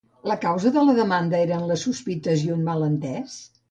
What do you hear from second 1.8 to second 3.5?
sospites i un malentès?